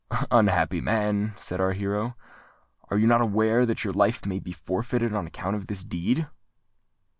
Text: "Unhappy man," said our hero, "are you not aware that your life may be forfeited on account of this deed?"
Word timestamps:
"Unhappy 0.31 0.81
man," 0.81 1.35
said 1.37 1.61
our 1.61 1.73
hero, 1.73 2.17
"are 2.89 2.97
you 2.97 3.05
not 3.05 3.21
aware 3.21 3.67
that 3.67 3.83
your 3.83 3.93
life 3.93 4.25
may 4.25 4.39
be 4.39 4.51
forfeited 4.51 5.13
on 5.13 5.27
account 5.27 5.55
of 5.55 5.67
this 5.67 5.83
deed?" 5.83 6.27